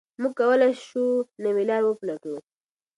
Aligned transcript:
موږ 0.21 0.33
کولای 0.39 0.73
شو 0.87 1.05
نوي 1.43 1.63
لارې 1.69 1.85
وپلټو. 1.87 2.35